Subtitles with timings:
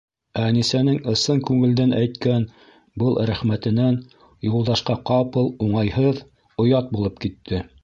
[0.43, 2.47] Әнисәнең ысын күңелдән әйткән
[3.03, 4.01] был рәхмәтенән
[4.49, 6.27] Юлдашҡа ҡапыл уңайһыҙ,
[6.67, 7.65] оят булып китте.